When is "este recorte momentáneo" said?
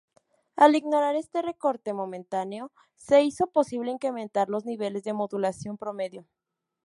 1.15-2.71